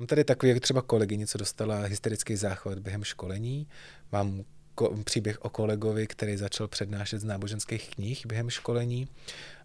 [0.00, 3.66] Mám tady takový, jak třeba kolegyně, co dostala hysterický záchvat během školení.
[4.12, 4.44] Mám
[4.76, 9.08] ko- příběh o kolegovi, který začal přednášet z náboženských knih během školení.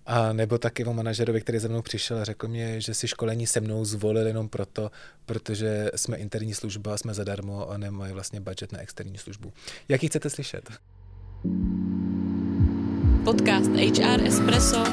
[0.06, 3.48] A nebo taky o manažerovi, který za mnou přišel a řekl mě, že si školení
[3.48, 4.92] se mnou zvolil jenom proto,
[5.26, 9.54] protože jsme interní služba, jsme zadarmo a nemají vlastně budget na externí službu.
[9.90, 10.70] Jaký chcete slyšet?
[13.24, 14.84] Podcast HR Espresso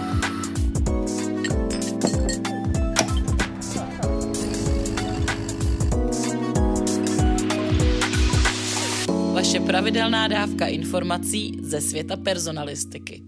[9.53, 13.23] Vaše pravidelná dávka informací ze světa personalistiky.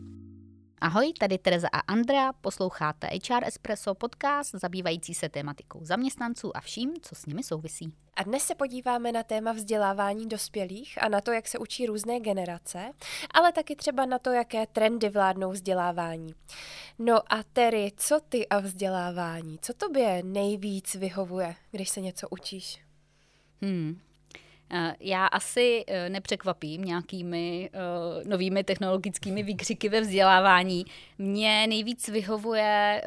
[0.81, 6.93] Ahoj, tady Tereza a Andrea, posloucháte HR Espresso podcast zabývající se tématikou zaměstnanců a vším,
[7.03, 7.95] co s nimi souvisí.
[8.17, 12.21] A dnes se podíváme na téma vzdělávání dospělých a na to, jak se učí různé
[12.21, 12.91] generace,
[13.35, 16.35] ale taky třeba na to, jaké trendy vládnou vzdělávání.
[16.99, 19.59] No a Terry, co ty a vzdělávání?
[19.63, 22.79] Co tobě nejvíc vyhovuje, když se něco učíš?
[23.63, 23.99] Hmm,
[25.01, 30.85] já asi eh, nepřekvapím nějakými uh, novými technologickými výkřiky ve vzdělávání.
[31.19, 33.03] Mně nejvíc vyhovuje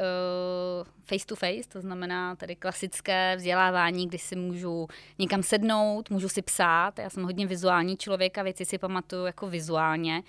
[1.03, 4.87] face to face, to znamená tady klasické vzdělávání, kdy si můžu
[5.19, 6.99] někam sednout, můžu si psát.
[6.99, 10.23] Já jsem hodně vizuální člověk a věci si pamatuju jako vizuálně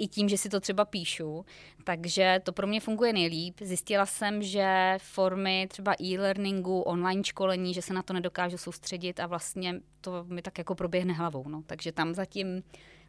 [0.00, 1.44] i tím, že si to třeba píšu.
[1.84, 3.56] Takže to pro mě funguje nejlíp.
[3.60, 9.26] Zjistila jsem, že formy třeba e-learningu, online školení, že se na to nedokážu soustředit a
[9.26, 11.48] vlastně to mi tak jako proběhne hlavou.
[11.48, 11.62] No.
[11.66, 12.62] Takže tam zatím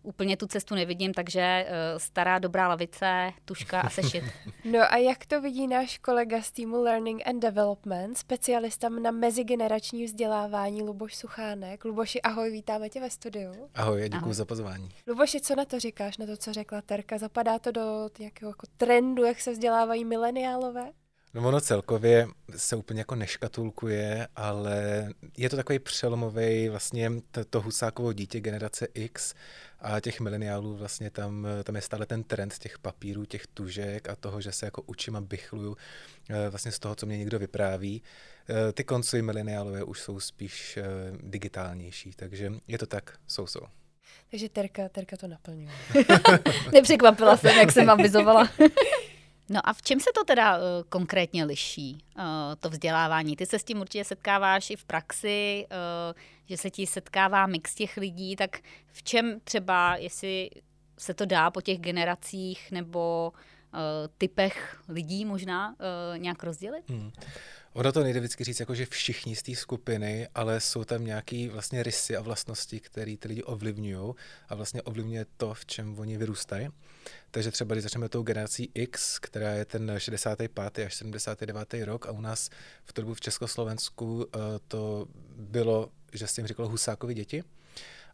[0.04, 4.24] úplně tu cestu nevidím, takže uh, stará dobrá lavice, tuška a sešit.
[4.72, 10.06] No a jak to vidí náš kolega z týmu Learning and Development, specialista na mezigenerační
[10.06, 11.86] vzdělávání Luboš Suchánek.
[11.86, 13.70] Luboši, ahoj, vítáme tě ve studiu.
[13.76, 14.90] Ahoj, děkuji za pozvání.
[15.08, 17.18] Luboši, co na to říkáš, na to, co řekla Terka?
[17.18, 20.92] Zapadá to do nějakého jako trendu, jak se vzdělávají mileniálové?
[21.34, 25.08] No ono celkově se úplně jako neškatulkuje, ale
[25.38, 29.34] je to takový přelomový vlastně to, to husákovo dítě generace X
[29.82, 34.16] a těch mileniálů vlastně tam, tam je stále ten trend těch papírů, těch tužek a
[34.16, 35.78] toho, že se jako učím a bychluju
[36.30, 38.04] eh, vlastně z toho, co mě někdo vypráví.
[38.50, 40.84] Eh, ty koncoví mileniálové už jsou spíš eh,
[41.24, 43.62] digitálnější, takže je to tak, jsou, jsou.
[44.32, 45.70] Takže Terka, Terka to naplňuje.
[46.74, 48.50] Nepřekvapila jsem, jak jsem avizovala.
[49.52, 52.24] No a v čem se to teda uh, konkrétně liší, uh,
[52.60, 53.36] to vzdělávání?
[53.36, 57.76] Ty se s tím určitě setkáváš i v praxi, uh, že se ti setkává mix
[57.76, 60.50] těch lidí, tak v čem třeba, jestli
[61.00, 63.42] se to dá po těch generacích nebo uh,
[64.18, 66.90] typech lidí možná uh, nějak rozdělit?
[66.90, 67.12] Hmm.
[67.74, 71.50] Ono to nejde vždycky říct, jako že všichni z té skupiny, ale jsou tam nějaké
[71.50, 74.14] vlastně rysy a vlastnosti, které ty lidi ovlivňují
[74.50, 76.70] a vlastně ovlivňuje to, v čem oni vyrůstají.
[77.32, 80.80] Takže třeba, když začneme tou generací X, která je ten 65.
[80.86, 81.74] až 79.
[81.86, 82.50] rok a u nás
[82.86, 85.08] v dobu v Československu eh, to
[85.38, 87.44] bylo, že s tím říkalo Husákovi děti,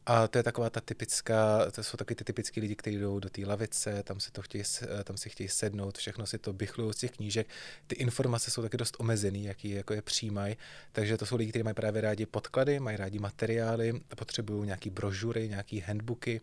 [0.09, 3.29] a to je taková ta typická, to jsou taky ty typický lidi, kteří jdou do
[3.29, 4.63] té lavice, tam si to chtějí,
[5.03, 7.47] tam si chtějí sednout, všechno si to bychlují z těch knížek.
[7.87, 10.57] Ty informace jsou taky dost omezený, jaký jako je přijímají,
[10.91, 15.49] takže to jsou lidi, kteří mají právě rádi podklady, mají rádi materiály, potřebují nějaký brožury,
[15.49, 16.41] nějaký handbooky.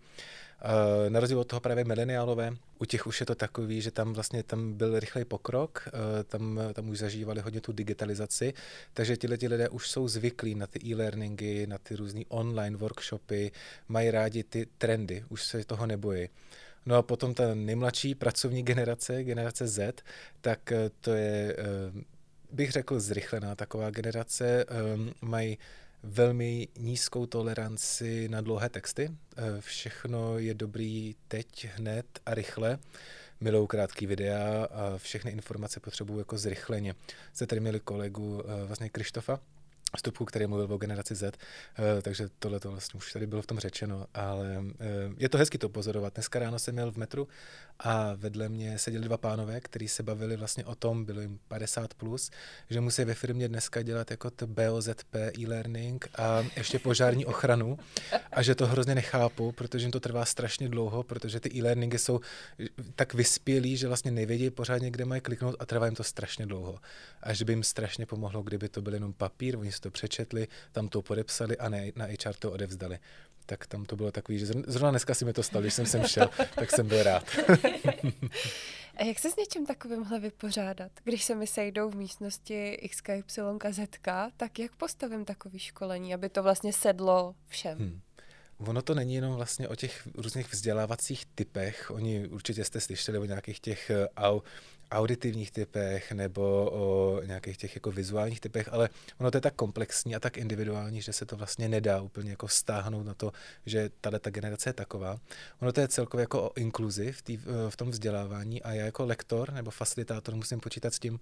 [0.64, 4.12] Uh, na rozdíl od toho právě mileniálové, u těch už je to takový, že tam
[4.12, 8.54] vlastně tam byl rychlej pokrok, uh, tam, tam už zažívali hodně tu digitalizaci,
[8.94, 13.52] takže ti lidé už jsou zvyklí na ty e-learningy, na ty různé online workshopy,
[13.88, 16.28] mají rádi ty trendy, už se toho nebojí.
[16.86, 20.02] No a potom ta nejmladší pracovní generace, generace Z,
[20.40, 21.56] tak uh, to je,
[22.52, 24.64] bych řekl, zrychlená taková generace,
[25.20, 25.58] mají
[26.04, 29.10] velmi nízkou toleranci na dlouhé texty.
[29.36, 32.78] Eh, všechno je dobrý teď, hned a rychle.
[33.40, 36.94] Milou krátký videa a všechny informace potřebují jako zrychleně.
[37.32, 39.40] Jste tady měli kolegu eh, vlastně Krištofa,
[39.96, 41.22] vstupu, který mluvil o generaci Z,
[41.78, 44.64] eh, takže tohle to vlastně už tady bylo v tom řečeno, ale
[45.18, 46.14] je to hezky to pozorovat.
[46.14, 47.28] Dneska ráno jsem měl v metru
[47.78, 51.94] a vedle mě seděli dva pánové, kteří se bavili vlastně o tom, bylo jim 50
[51.94, 52.30] plus,
[52.70, 57.78] že musí ve firmě dneska dělat jako to BOZP e-learning a ještě požární ochranu
[58.32, 62.20] a že to hrozně nechápu, protože jim to trvá strašně dlouho, protože ty e-learningy jsou
[62.96, 66.78] tak vyspělí, že vlastně nevědí pořádně, kde mají kliknout a trvá jim to strašně dlouho.
[67.22, 70.88] A že by jim strašně pomohlo, kdyby to byl jenom papír, oni to přečetli, tam
[70.88, 72.98] to podepsali a ne, na HR to odevzdali
[73.46, 76.04] tak tam to bylo takový, že zrovna dneska si mi to stalo, když jsem sem
[76.04, 77.24] šel, tak jsem byl rád.
[78.96, 80.92] A jak se s něčím takovýmhle vypořádat?
[81.04, 83.22] Když se mi sejdou v místnosti XKY
[83.70, 83.88] Z,
[84.36, 87.78] tak jak postavím takový školení, aby to vlastně sedlo všem?
[87.78, 88.00] Hmm.
[88.58, 91.90] Ono to není jenom vlastně o těch různých vzdělávacích typech.
[91.90, 93.90] Oni určitě jste slyšeli o nějakých těch
[94.34, 94.40] uh,
[94.94, 98.88] auditivních typech nebo o nějakých těch jako vizuálních typech, ale
[99.18, 102.48] ono to je tak komplexní a tak individuální, že se to vlastně nedá úplně jako
[102.48, 103.32] stáhnout na to,
[103.66, 105.18] že tahle ta generace je taková.
[105.60, 107.36] Ono to je celkově jako o inkluzi v, tý,
[107.68, 111.20] v tom vzdělávání a já jako lektor nebo facilitátor musím počítat s tím,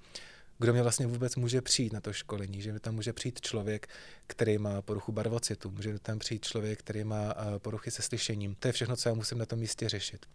[0.59, 3.87] kdo mě vlastně vůbec může přijít na to školení, že tam může přijít člověk,
[4.27, 8.55] který má poruchu barvocitu, může tam přijít člověk, který má poruchy se slyšením.
[8.55, 10.27] To je všechno, co já musím na tom místě řešit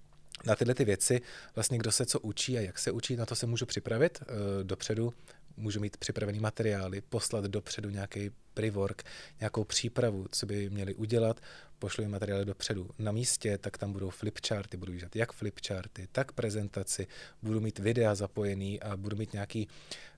[0.45, 1.21] na tyhle ty věci,
[1.55, 4.19] vlastně kdo se co učí a jak se učí, na to se můžu připravit.
[4.21, 5.13] Uh, dopředu,
[5.57, 9.03] můžu mít připravený materiály, poslat dopředu nějaký pre-work,
[9.39, 11.41] nějakou přípravu, co by měli udělat,
[11.79, 16.31] pošlu jim materiály dopředu na místě, tak tam budou flipcharty, budu vyžat jak flipcharty, tak
[16.31, 17.07] prezentaci,
[17.41, 19.67] budu mít videa zapojený a budu mít nějaký,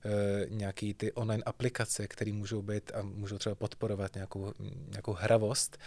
[0.04, 0.10] uh,
[0.50, 4.52] nějaký ty online aplikace, které můžou být a můžou třeba podporovat nějakou,
[4.90, 5.78] nějakou hravost,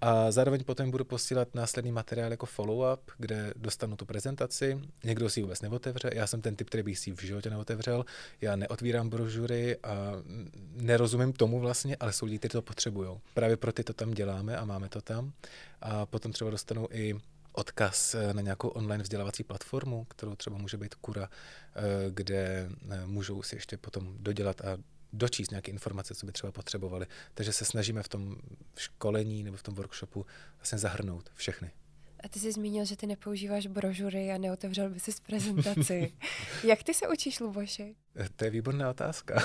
[0.00, 4.80] a zároveň potom budu posílat následný materiál jako follow-up, kde dostanu tu prezentaci.
[5.04, 6.10] Někdo si ji vůbec neotevře.
[6.14, 8.04] Já jsem ten typ, který bych si v životě neotevřel.
[8.40, 10.12] Já neotvírám brožury a
[10.74, 13.10] nerozumím tomu vlastně, ale jsou lidi, kteří to potřebují.
[13.34, 15.32] Právě pro ty to tam děláme a máme to tam.
[15.80, 17.14] A potom třeba dostanou i
[17.52, 21.80] odkaz eh, na nějakou online vzdělávací platformu, kterou třeba může být Kura, eh,
[22.10, 24.78] kde eh, můžou si ještě potom dodělat a
[25.12, 27.06] dočíst nějaké informace, co by třeba potřebovali.
[27.34, 28.36] Takže se snažíme v tom
[28.76, 30.26] školení nebo v tom workshopu
[30.58, 31.70] vlastně zahrnout všechny.
[32.24, 36.12] A ty jsi zmínil, že ty nepoužíváš brožury a neotevřel by si prezentaci.
[36.64, 37.94] Jak ty se učíš, Luboši?
[38.36, 39.44] To je výborná otázka.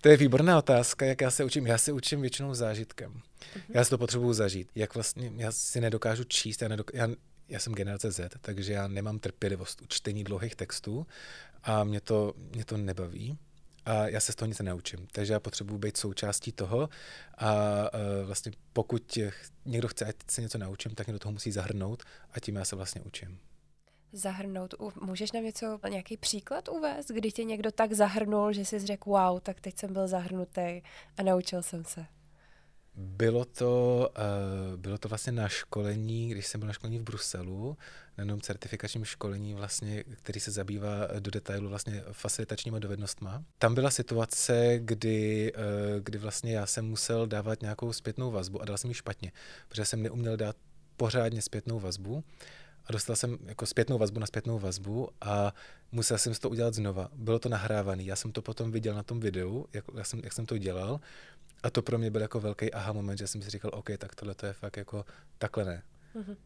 [0.00, 1.66] to je výborná otázka, jak já se učím.
[1.66, 3.12] Já se učím většinou zážitkem.
[3.12, 3.60] Uh-huh.
[3.68, 4.70] Já si to potřebuju zažít.
[4.74, 7.08] Jak vlastně, já si nedokážu číst, já, nedok- já
[7.48, 11.06] já jsem generace Z, takže já nemám trpělivost u čtení dlouhých textů
[11.62, 13.38] a mě to, mě to nebaví
[13.84, 15.06] a já se z toho nic neučím.
[15.12, 16.88] Takže já potřebuji být součástí toho
[17.38, 19.18] a uh, vlastně pokud
[19.64, 22.02] někdo chce, ať se něco naučím, tak mě do toho musí zahrnout
[22.32, 23.38] a tím já se vlastně učím.
[24.12, 24.74] Zahrnout.
[25.00, 29.40] Můžeš nám něco, nějaký příklad uvést, kdy tě někdo tak zahrnul, že jsi řekl, wow,
[29.40, 30.82] tak teď jsem byl zahrnutý
[31.16, 32.06] a naučil jsem se?
[32.96, 37.76] Bylo to, uh, bylo to vlastně na školení, když jsem byl na školení v Bruselu,
[38.18, 43.44] na jednom certifikačním školení, vlastně, který se zabývá do detailu vlastně facilitačníma dovednostma.
[43.58, 45.62] Tam byla situace, kdy, uh,
[46.02, 49.32] kdy vlastně já jsem musel dávat nějakou zpětnou vazbu a dal jsem ji špatně,
[49.68, 50.56] protože jsem neuměl dát
[50.96, 52.24] pořádně zpětnou vazbu
[52.86, 55.54] a dostal jsem jako zpětnou vazbu na zpětnou vazbu a
[55.92, 57.08] musel jsem to udělat znova.
[57.14, 60.32] Bylo to nahrávané, já jsem to potom viděl na tom videu, jak, jak, jsem, jak
[60.32, 61.00] jsem to dělal
[61.64, 64.14] a to pro mě byl jako velký aha moment, že jsem si říkal, OK, tak
[64.14, 65.04] tohle to je fakt jako
[65.38, 65.82] takhle ne.
[66.16, 66.36] Mm-hmm.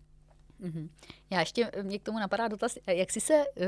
[0.62, 0.88] Mm-hmm.
[1.30, 3.64] Já ještě, mě k tomu napadá dotaz, jak jsi se uh,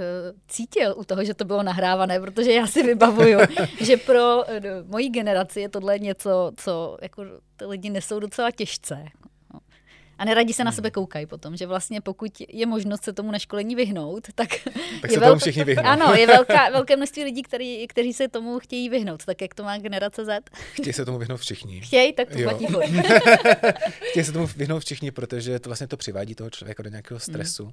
[0.49, 3.39] cítil u toho, že to bylo nahrávané, protože já si vybavuju,
[3.81, 4.45] že pro uh,
[4.87, 7.25] moji generaci je tohle něco, co jako
[7.57, 9.05] ty lidi nesou docela těžce
[10.21, 10.77] a neradi se na hmm.
[10.77, 14.49] sebe koukají potom, že vlastně pokud je možnost se tomu na školení vyhnout, tak,
[15.01, 15.85] tak je se velká, tomu všichni vyhnou.
[15.85, 19.65] Ano, je velká, velké množství lidí, který, kteří se tomu chtějí vyhnout, tak jak to
[19.65, 20.41] má generace Z.
[20.73, 21.81] Chtějí se tomu vyhnout všichni.
[21.81, 22.51] Chtějí, tak to jo.
[22.51, 22.67] platí
[24.11, 27.35] Chtějí se tomu vyhnout všichni, protože to vlastně to přivádí toho člověka do nějakého hmm.
[27.35, 27.65] stresu.
[27.65, 27.73] Hmm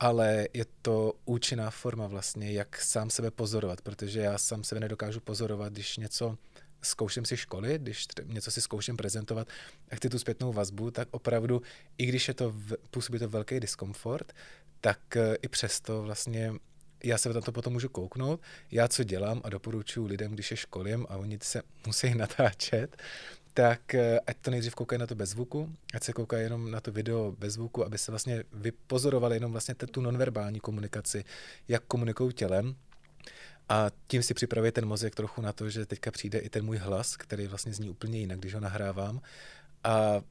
[0.00, 5.20] ale je to účinná forma vlastně, jak sám sebe pozorovat, protože já sám sebe nedokážu
[5.20, 6.36] pozorovat, když něco
[6.82, 9.48] zkouším si školy, když něco si zkouším prezentovat
[9.90, 11.62] a chci tu zpětnou vazbu, tak opravdu,
[11.98, 12.54] i když je to,
[12.90, 14.32] působí to velký diskomfort,
[14.80, 16.52] tak e, i přesto vlastně
[17.04, 18.40] já se na to potom můžu kouknout,
[18.70, 22.96] já co dělám a doporučuji lidem, když je školím a oni se musí natáčet,
[23.54, 26.80] tak e, ať to nejdřív koukají na to bez zvuku, ať se koukají jenom na
[26.80, 31.24] to video bez zvuku, aby se vlastně vypozorovali jenom vlastně tu nonverbální komunikaci,
[31.68, 32.76] jak komunikují tělem,
[33.68, 36.76] a tím si připravuje ten mozek trochu na to, že teďka přijde i ten můj
[36.76, 39.20] hlas, který vlastně zní úplně jinak, když ho nahrávám.
[39.84, 40.22] A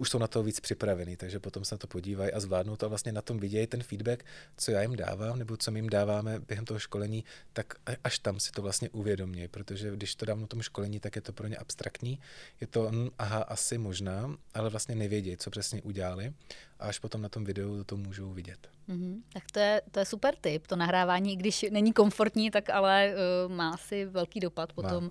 [0.00, 2.86] už jsou na to víc připravený, takže potom se na to podívají a zvládnou to
[2.86, 4.24] a vlastně na tom vidějí ten feedback,
[4.56, 8.40] co já jim dávám, nebo co my jim dáváme během toho školení, tak až tam
[8.40, 11.46] si to vlastně uvědomí, protože když to dám na tom školení, tak je to pro
[11.46, 12.20] ně abstraktní,
[12.60, 16.32] je to, hm, aha, asi možná, ale vlastně nevědějí, co přesně udělali
[16.78, 18.68] a až potom na tom videu to můžou vidět.
[18.90, 19.22] Mm-hmm.
[19.32, 20.66] Tak to je, to je super tip.
[20.66, 23.14] To nahrávání, když není komfortní, tak ale
[23.46, 25.10] uh, má si velký dopad potom uh,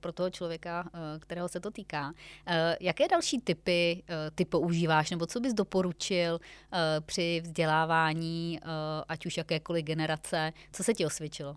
[0.00, 2.08] pro toho člověka, uh, kterého se to týká.
[2.08, 2.14] Uh,
[2.80, 8.68] jaké další typy uh, ty používáš, nebo co bys doporučil uh, při vzdělávání, uh,
[9.08, 10.52] ať už jakékoliv generace?
[10.72, 11.56] Co se ti osvědčilo?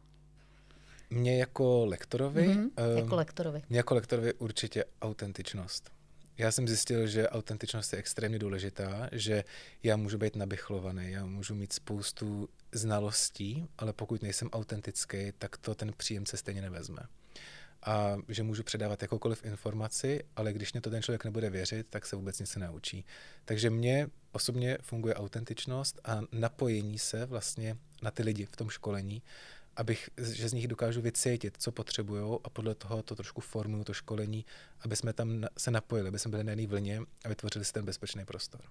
[1.10, 3.62] Mně jako lektorovi, mm-hmm, jako lektorovi.
[3.70, 5.97] Mně jako lektorovi určitě autentičnost
[6.38, 9.44] já jsem zjistil, že autentičnost je extrémně důležitá, že
[9.84, 15.76] já můžu být nabychlovaný, já můžu mít spoustu znalostí, ale pokud nejsem autentický, tak to
[15.76, 17.02] ten příjemce stejně nevezme.
[17.84, 22.06] a že můžu předávat jakoukoliv informaci, ale když mě to ten člověk nebude věřit, tak
[22.06, 23.06] se vůbec nic naučí.
[23.46, 29.22] Takže mně osobně funguje autentičnost a napojení se vlastně na ty lidi v tom školení,
[29.78, 33.94] abych, že z nich dokážu vycítit, co potřebují a podle toho to trošku formuju to
[33.94, 34.46] školení,
[34.82, 37.86] aby jsme tam se napojili, aby jsme byli na jedné vlně a vytvořili si ten
[37.86, 38.62] bezpečný prostor.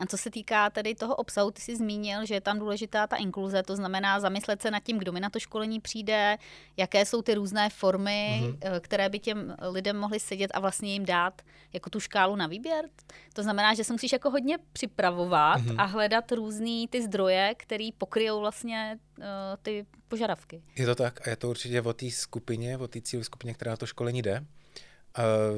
[0.00, 3.16] A co se týká tedy toho obsahu, ty jsi zmínil, že je tam důležitá ta
[3.16, 6.36] inkluze, to znamená zamyslet se nad tím, kdo mi na to školení přijde,
[6.76, 8.80] jaké jsou ty různé formy, mm-hmm.
[8.80, 12.84] které by těm lidem mohly sedět a vlastně jim dát jako tu škálu na výběr.
[13.32, 15.74] To znamená, že se musíš jako hodně připravovat mm-hmm.
[15.78, 19.24] a hledat různé ty zdroje, které pokryjou vlastně uh,
[19.62, 20.62] ty požadavky.
[20.76, 23.70] Je to tak a je to určitě o té skupině, o té cílové skupině, která
[23.70, 24.44] na to školení jde.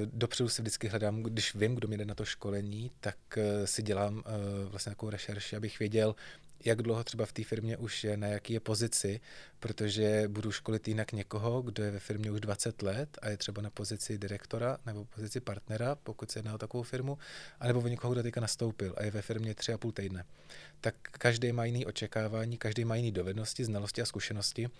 [0.05, 3.83] Dopředu si vždycky hledám, když vím, kdo mi jde na to školení, tak uh, si
[3.83, 4.23] dělám uh,
[4.71, 6.15] vlastně takovou rešerši, abych věděl,
[6.65, 9.21] jak dlouho třeba v té firmě už je, na jaký je pozici,
[9.61, 13.63] protože budu školit jinak někoho, kdo je ve firmě už 20 let a je třeba
[13.63, 17.19] na pozici direktora nebo pozici partnera, pokud se jedná o takovou firmu,
[17.61, 20.25] anebo o někoho, kdo teďka nastoupil a je ve firmě tři a půl týdne.
[20.81, 24.71] Tak každý má jiný očekávání, každý má jiný dovednosti, znalosti a zkušenosti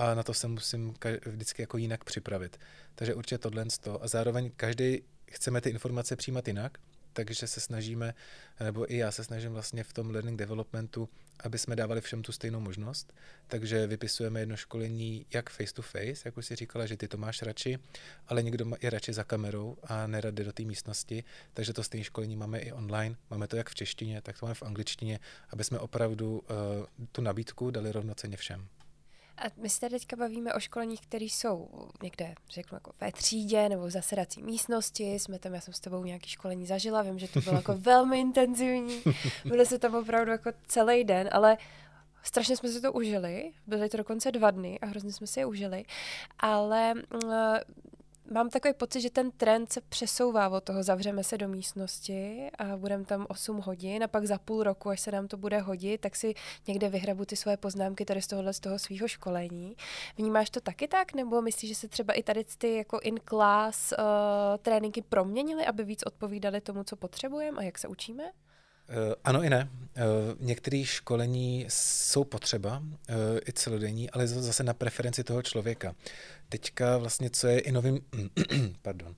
[0.00, 0.94] a na to se musím
[1.26, 2.60] vždycky jako jinak připravit.
[2.94, 3.64] Takže určitě tohle
[4.00, 6.78] a zároveň každý chceme ty informace přijímat jinak,
[7.12, 8.14] takže se snažíme,
[8.60, 11.08] nebo i já se snažím vlastně v tom learning developmentu,
[11.44, 13.12] aby jsme dávali všem tu stejnou možnost.
[13.46, 17.16] Takže vypisujeme jedno školení jak face to face, jak už si říkala, že ty to
[17.16, 17.78] máš radši,
[18.26, 22.04] ale někdo je radši za kamerou a nerad jde do té místnosti, takže to stejné
[22.04, 23.16] školení máme i online.
[23.30, 25.18] Máme to jak v češtině, tak to máme v angličtině,
[25.50, 28.68] aby jsme opravdu uh, tu nabídku dali rovnoceně všem.
[29.40, 31.68] A my se teďka bavíme o školeních, které jsou
[32.02, 35.14] někde, řeknu, jako ve třídě nebo v zasedací místnosti.
[35.14, 38.20] Jsme tam, já jsem s tebou nějaký školení zažila, vím, že to bylo jako velmi
[38.20, 39.02] intenzivní.
[39.44, 41.58] Byli se tam opravdu jako celý den, ale
[42.22, 43.52] strašně jsme si to užili.
[43.66, 45.84] Byly to dokonce dva dny a hrozně jsme si je užili.
[46.38, 46.94] Ale
[48.30, 52.76] mám takový pocit, že ten trend se přesouvá od toho, zavřeme se do místnosti a
[52.76, 56.00] budeme tam 8 hodin a pak za půl roku, až se nám to bude hodit,
[56.00, 56.34] tak si
[56.68, 59.76] někde vyhrabu ty svoje poznámky tady z tohohle z toho svého školení.
[60.16, 64.04] Vnímáš to taky tak, nebo myslíš, že se třeba i tady ty jako in-class uh,
[64.62, 68.32] tréninky proměnily, aby víc odpovídali tomu, co potřebujeme a jak se učíme?
[68.90, 69.70] Uh, ano i ne.
[69.70, 73.16] Uh, Některé školení jsou potřeba, uh,
[73.48, 75.94] i celodenní, ale zase na preferenci toho člověka.
[76.48, 78.00] Teďka vlastně, co je i novým,
[78.82, 79.14] pardon,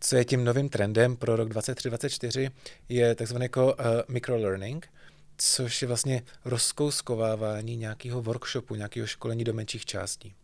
[0.00, 2.50] co je tím novým trendem pro rok 2023-2024,
[2.88, 3.76] je takzvaný jako
[4.08, 4.88] microlearning,
[5.36, 10.34] což je vlastně rozkouskovávání nějakého workshopu, nějakého školení do menších částí.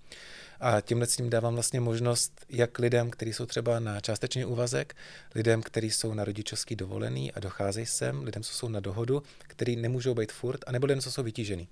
[0.60, 4.96] A tímhle s tím dávám vlastně možnost jak lidem, kteří jsou třeba na částečný úvazek,
[5.34, 9.76] lidem, kteří jsou na rodičovský dovolený a docházejí sem, lidem, co jsou na dohodu, který
[9.76, 11.68] nemůžou být furt, anebo lidem, co jsou vytížený.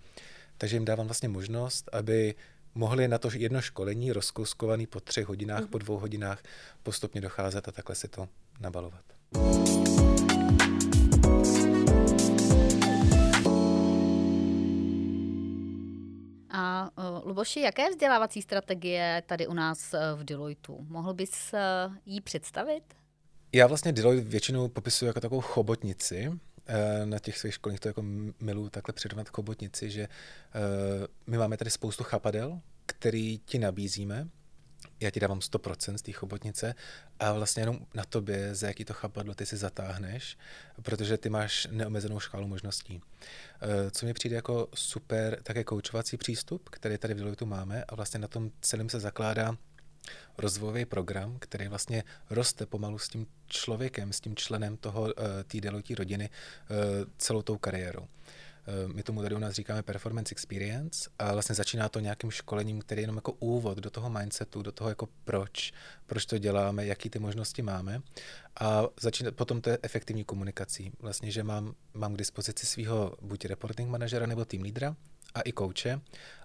[0.59, 2.35] Takže jim dávám vlastně možnost, aby
[2.75, 5.71] mohli na to jedno školení rozkouskovaný po třech hodinách, mm-hmm.
[5.71, 6.43] po dvou hodinách
[6.83, 8.29] postupně docházet a takhle si to
[8.61, 9.05] nabalovat.
[16.59, 20.87] A uh, Luboši, jaké vzdělávací strategie tady u nás uh, v Deloitu?
[20.89, 22.83] Mohl bys uh, jí představit?
[23.53, 26.31] Já vlastně Deloitte většinou popisuji jako takovou chobotnici.
[27.05, 28.03] Na těch svých školních to jako
[28.41, 30.09] miluji takhle přirovnat chobotnici, že
[31.27, 34.29] my máme tady spoustu chapadel, který ti nabízíme,
[35.01, 36.75] já ti dávám 100% z té chobotnice
[37.19, 40.39] a vlastně jenom na tobě, za jaký to chapadlo ty si zatáhneš,
[40.83, 43.01] protože ty máš neomezenou škálu možností.
[43.61, 47.95] Eh, co mi přijde jako super, také koučovací přístup, který tady v Deloitu máme a
[47.95, 49.57] vlastně na tom celém se zakládá
[50.39, 55.61] rozvojový program, který vlastně roste pomalu s tím člověkem, s tím členem toho eh, té
[55.61, 56.75] Deloitte rodiny eh,
[57.19, 58.07] celou tou kariérou.
[58.67, 62.81] Eh, my tomu tady u nás říkáme performance experience a vlastně začíná to nějakým školením,
[62.81, 65.73] který je jenom jako úvod do toho mindsetu, do toho jako proč,
[66.07, 68.03] proč to děláme, jaký ty možnosti máme
[68.61, 70.93] a začíná, potom to je efektivní komunikací.
[71.01, 74.97] Vlastně, že mám, mám k dispozici svého buď reporting manažera nebo tým lídra
[75.35, 76.01] a i kouče.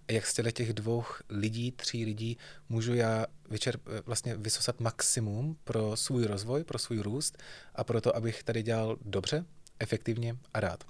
[0.07, 2.37] A jak z těch dvou lidí, tří lidí,
[2.69, 7.37] můžu já vyčerp, vlastně vysosat maximum pro svůj rozvoj, pro svůj růst
[7.75, 9.45] a pro to, abych tady dělal dobře,
[9.79, 10.83] efektivně a rád.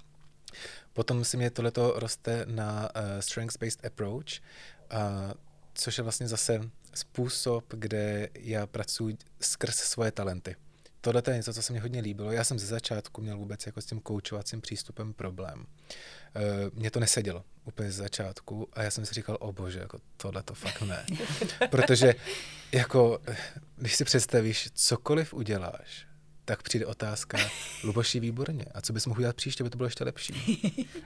[0.92, 4.40] Potom si mě tohleto roste na uh, strengths-based approach,
[4.92, 4.98] uh,
[5.74, 6.60] což je vlastně zase
[6.94, 10.56] způsob, kde já pracuji skrz svoje talenty.
[11.00, 12.32] Tohle je něco, co se mi hodně líbilo.
[12.32, 15.58] Já jsem ze začátku měl vůbec jako s tím koučovacím přístupem problém.
[15.58, 15.64] Uh,
[16.72, 20.42] mně to nesedělo úplně z začátku a já jsem si říkal, o bože, jako tohle
[20.42, 21.06] to fakt ne.
[21.70, 22.14] Protože
[22.72, 23.20] jako,
[23.76, 26.06] když si představíš, cokoliv uděláš,
[26.44, 27.38] tak přijde otázka,
[27.84, 30.62] Luboši, výborně, a co bys mohl udělat příště, aby to bylo ještě lepší?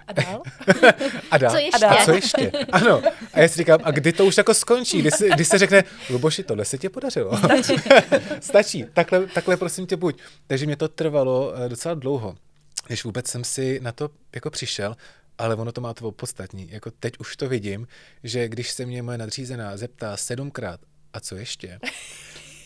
[0.07, 0.43] A dál?
[1.31, 1.51] A dál?
[1.51, 1.87] Co ještě?
[1.87, 2.51] A co ještě?
[2.73, 3.03] Ano.
[3.33, 5.01] A já si říkám, a kdy to už jako skončí?
[5.01, 7.39] Kdy se, kdy se řekne, Luboši, tohle se ti podařilo.
[7.39, 7.75] Stačí.
[8.41, 8.85] Stačí.
[8.93, 10.19] Takhle, takhle prosím tě buď.
[10.47, 12.37] Takže mě to trvalo eh, docela dlouho,
[12.91, 14.97] než vůbec jsem si na to jako přišel,
[15.39, 16.69] ale ono to má to podstatní.
[16.71, 17.89] Jako teď už to vidím,
[18.25, 20.81] že když se mě moje nadřízená zeptá sedmkrát,
[21.13, 21.79] a co ještě?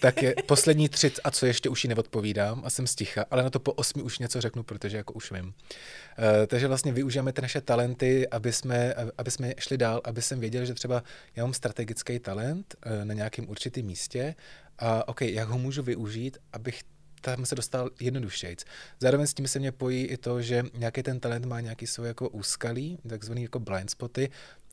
[0.01, 3.51] Tak je poslední tři, a co ještě už ji neodpovídám a jsem sticha, ale na
[3.51, 5.45] to po osmi už něco řeknu, protože jako už vím.
[5.45, 5.53] Uh,
[6.47, 10.65] takže vlastně využíváme ty naše talenty, aby jsme, aby jsme šli dál, aby jsem věděl,
[10.65, 11.03] že třeba
[11.37, 14.35] já mám strategický talent uh, na nějakém určitém místě
[14.79, 16.83] a OK, jak ho můžu využít, abych
[17.21, 18.65] tam se dostal jednodušejc.
[19.01, 22.07] Zároveň s tím se mě pojí i to, že nějaký ten talent má nějaký svůj
[22.07, 24.31] jako úskalí, takzvaný jako blind spoty,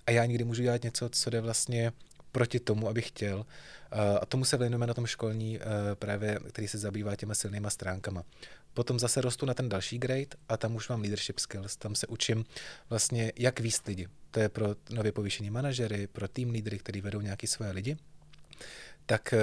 [0.07, 1.91] a já někdy můžu dělat něco, co jde vlastně
[2.37, 3.45] proti tomu, abych chtěl.
[4.21, 5.59] A tomu se věnujeme na tom školní
[5.95, 8.23] právě, který se zabývá těma silnýma stránkama.
[8.73, 11.75] Potom zase rostu na ten další grade a tam už mám leadership skills.
[11.75, 12.45] Tam se učím
[12.89, 14.07] vlastně, jak výst lidi.
[14.31, 17.97] To je pro nově povýšení manažery, pro tým lídry, kteří vedou nějaký své lidi.
[19.05, 19.39] Tak e,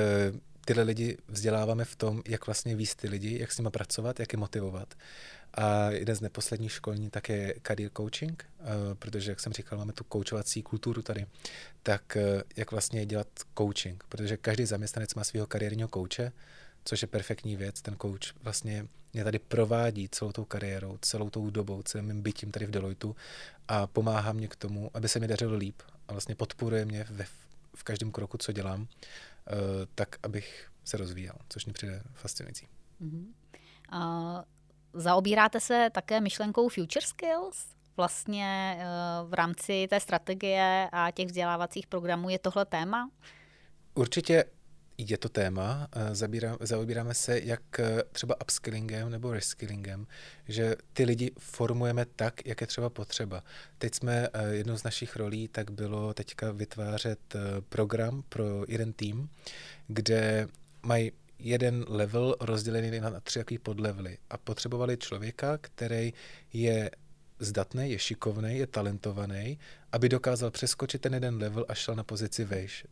[0.64, 4.32] tyhle lidi vzděláváme v tom, jak vlastně výst ty lidi, jak s nimi pracovat, jak
[4.32, 4.94] je motivovat.
[5.54, 10.04] A jeden z neposledních školní také career coaching, eh, protože, jak jsem říkal, máme tu
[10.04, 11.26] koučovací kulturu tady,
[11.82, 16.32] tak eh, jak vlastně dělat coaching, protože každý zaměstnanec má svého kariérního kouče,
[16.84, 17.82] což je perfektní věc.
[17.82, 22.50] Ten coach vlastně mě tady provádí celou tou kariérou, celou tou dobou, celým mým bytím
[22.50, 23.16] tady v Deloitu
[23.68, 27.25] a pomáhá mě k tomu, aby se mi dařilo líp a vlastně podporuje mě ve,
[27.75, 29.52] v každém kroku, co dělám, eh,
[29.94, 32.68] tak abych se rozvíjel, což mi přijde fascinující.
[33.02, 33.25] Mm-hmm.
[33.92, 34.42] Uh,
[34.94, 37.66] Zaobíráte se také myšlenkou future skills?
[37.96, 38.84] Vlastně eh,
[39.24, 43.10] v rámci té strategie a těch vzdělávacích programů je tohle téma?
[43.94, 44.44] Určitě
[44.98, 45.88] je to téma.
[45.92, 50.06] Eh, zabírá, zaobíráme se jak eh, třeba upskillingem nebo reskillingem,
[50.48, 53.42] že ty lidi formujeme tak, jak je třeba potřeba.
[53.78, 57.36] Teď jsme, jednou z našich rolí, tak bylo teďka vytvářet
[57.68, 59.28] program pro jeden tým,
[59.86, 60.48] kde
[60.82, 61.12] mají
[61.44, 66.12] jeden level rozdělený na tři jaký podlevely a potřebovali člověka, který
[66.52, 66.90] je
[67.38, 69.58] zdatný, je šikovný, je talentovaný,
[69.92, 72.86] aby dokázal přeskočit ten jeden level a šel na pozici vejš.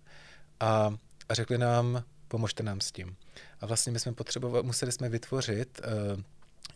[0.61, 0.95] A,
[1.29, 3.17] a řekli nám, pomožte nám s tím.
[3.61, 6.23] A vlastně my jsme potřebovali, museli jsme vytvořit uh,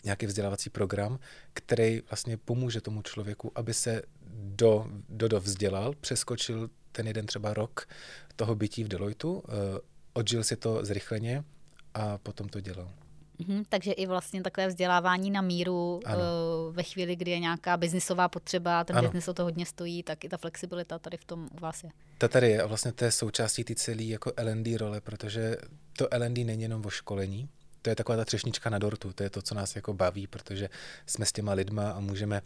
[0.04, 1.18] nějaký vzdělávací program,
[1.52, 4.02] který vlastně pomůže tomu člověku, aby se
[4.34, 7.88] do, do, do vzdělal, přeskočil ten jeden třeba rok
[8.36, 9.42] toho bytí v Deloitu, uh,
[10.12, 11.44] odžil si to zrychleně
[11.96, 12.90] a potom to dělal.
[13.40, 16.18] Mm-hmm, takže i vlastně takové vzdělávání na míru ano.
[16.18, 19.08] uh, ve chvíli, kdy je nějaká biznisová potřeba, ten ano.
[19.08, 21.90] biznis o to hodně stojí, tak i ta flexibilita tady v tom u vás je.
[22.18, 25.56] Ta tady je a vlastně to je součástí ty celé jako LND role, protože
[25.92, 27.48] to LND není jenom o školení,
[27.82, 30.68] to je taková ta třešnička na dortu, to je to, co nás jako baví, protože
[31.06, 32.42] jsme s těma lidma a můžeme,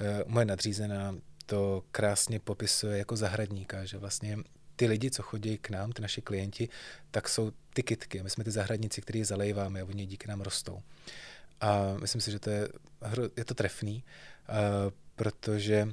[0.00, 1.14] uh, moje nadřízená
[1.46, 4.38] to krásně popisuje jako zahradníka, že vlastně
[4.82, 6.68] ty lidi, co chodí k nám, ty naši klienti,
[7.10, 8.22] tak jsou ty kitky.
[8.22, 10.82] My jsme ty zahradníci, který zalejváme a oni díky nám rostou.
[11.60, 12.68] A myslím si, že to je,
[13.36, 14.04] je to trefný,
[14.48, 14.56] uh,
[15.16, 15.92] protože uh,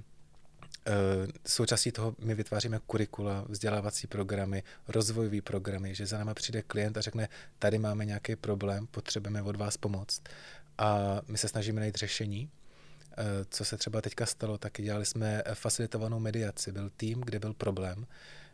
[1.48, 7.02] součástí toho my vytváříme kurikula, vzdělávací programy, rozvojové programy, že za náma přijde klient a
[7.02, 10.22] řekne, tady máme nějaký problém, potřebujeme od vás pomoct.
[10.78, 12.50] A my se snažíme najít řešení.
[12.50, 16.72] Uh, co se třeba teďka stalo, tak dělali jsme facilitovanou mediaci.
[16.72, 18.06] Byl tým, kde byl problém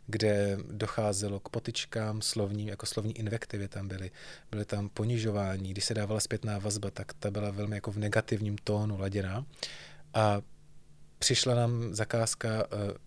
[0.08, 4.12] kde docházelo k potičkám slovním, jako slovní invektivy tam byly.
[4.52, 8.58] Byly tam ponižování, když se dávala zpětná vazba, tak ta byla velmi jako v negativním
[8.63, 9.46] tónu laděná.
[10.13, 10.41] A
[11.20, 13.06] přišla nám zakázka, uh,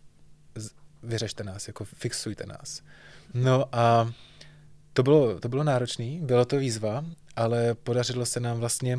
[1.03, 2.83] vyřešte nás, jako fixujte nás.
[3.35, 4.13] No a
[4.93, 7.05] to bylo, to bylo náročné, bylo to výzva,
[7.37, 8.99] ale podařilo se nám vlastně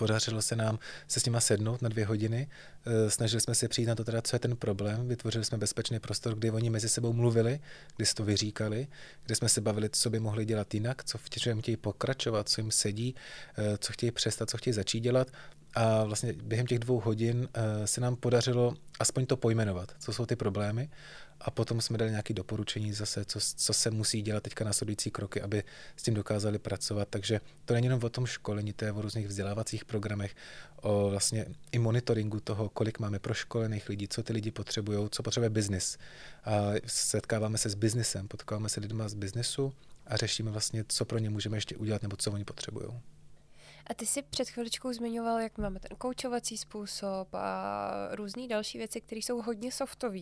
[0.00, 2.48] Podařilo se nám se s nima sednout na dvě hodiny.
[2.86, 5.08] Eh, snažili jsme se přijít na to, teda, co je ten problém.
[5.08, 7.60] Vytvořili jsme bezpečný prostor, kde oni mezi sebou mluvili,
[7.96, 8.86] kde si to vyříkali,
[9.26, 12.60] kde jsme se bavili, co by mohli dělat jinak, co v čem chtějí pokračovat, co
[12.60, 13.14] jim sedí,
[13.58, 15.28] eh, co chtějí přestat, co chtějí začít dělat.
[15.74, 20.26] A vlastně během těch dvou hodin eh, se nám podařilo aspoň to pojmenovat, co jsou
[20.26, 20.88] ty problémy
[21.40, 25.40] a potom jsme dali nějaké doporučení zase, co, co se musí dělat teďka následující kroky,
[25.40, 25.64] aby
[25.96, 27.08] s tím dokázali pracovat.
[27.10, 30.34] Takže to není jenom o tom školení, to je o různých vzdělávacích programech,
[30.82, 35.50] o vlastně i monitoringu toho, kolik máme proškolených lidí, co ty lidi potřebují, co potřebuje
[35.50, 35.98] biznis.
[36.44, 36.50] A
[36.86, 39.72] setkáváme se s biznisem, potkáváme se lidma z biznesu
[40.06, 42.86] a řešíme vlastně, co pro ně můžeme ještě udělat nebo co oni potřebují.
[43.86, 49.00] A ty si před chviličkou zmiňoval, jak máme ten koučovací způsob a různé další věci,
[49.00, 50.20] které jsou hodně softové.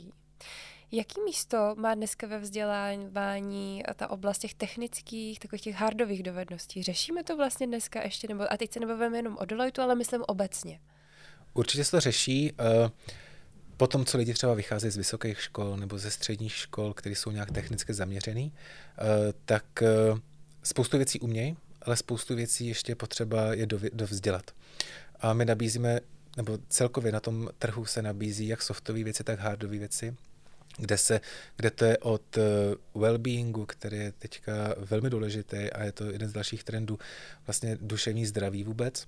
[0.92, 6.82] Jaký místo má dneska ve vzdělávání ta oblast těch technických, takových těch hardových dovedností?
[6.82, 10.22] Řešíme to vlastně dneska ještě, nebo, a teď se nebavíme jenom o Deloitu, ale myslím
[10.28, 10.80] obecně.
[11.54, 12.52] Určitě se to řeší.
[12.52, 12.88] Uh,
[13.76, 17.50] Potom, co lidi třeba vycházejí z vysokých škol nebo ze středních škol, které jsou nějak
[17.50, 19.06] technicky zaměřený, uh,
[19.44, 20.18] tak uh,
[20.62, 24.50] spoustu věcí umějí, ale spoustu věcí ještě potřeba je dovzdělat.
[25.20, 26.00] A my nabízíme,
[26.36, 30.16] nebo celkově na tom trhu se nabízí jak softové věci, tak hardové věci,
[30.78, 31.20] kde, se,
[31.56, 32.38] kde to je od
[32.94, 36.98] well-beingu, který je teďka velmi důležitý a je to jeden z dalších trendů,
[37.46, 39.06] vlastně duševní zdraví vůbec,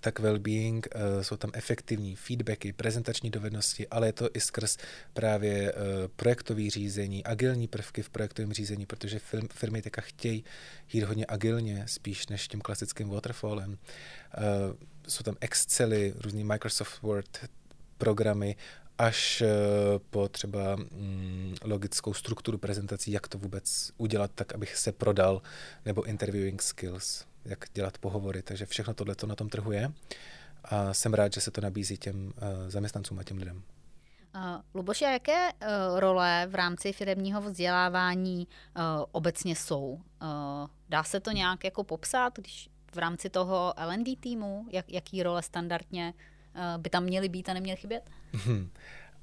[0.00, 4.76] tak well-being, uh, jsou tam efektivní feedbacky, prezentační dovednosti, ale je to i skrz
[5.12, 5.78] právě uh,
[6.16, 10.44] projektové řízení, agilní prvky v projektovém řízení, protože firm, firmy teďka chtějí
[10.92, 13.78] jít hodně agilně, spíš než tím klasickým waterfallem.
[15.08, 17.38] Jsou tam Excely, různý Microsoft Word
[17.98, 18.56] programy,
[19.00, 19.42] až
[20.10, 25.42] po třeba mm, logickou strukturu prezentací, jak to vůbec udělat tak, abych se prodal,
[25.84, 29.92] nebo interviewing skills jak dělat pohovory, takže všechno tohle to na tom trhu je
[30.64, 32.32] a jsem rád, že se to nabízí těm uh,
[32.68, 33.62] zaměstnancům a těm lidem.
[34.34, 34.42] Uh,
[34.74, 38.82] Luboši, a jaké uh, role v rámci firmního vzdělávání uh,
[39.12, 39.86] obecně jsou?
[39.88, 40.00] Uh,
[40.88, 45.42] dá se to nějak jako popsat, když v rámci toho L&D týmu, jak, jaký role
[45.42, 46.20] standardně uh,
[46.76, 48.10] by tam měly být a neměly chybět?
[48.32, 48.70] Hmm.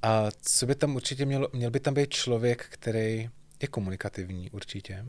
[0.02, 3.30] A co by tam určitě mělo, měl by tam být člověk, který
[3.62, 5.06] je komunikativní určitě,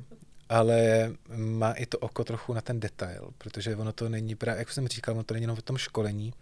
[0.49, 4.73] ale má i to oko trochu na ten detail, protože ono to není právě, jak
[4.73, 6.33] jsem říkal, ono to není jenom o tom školení,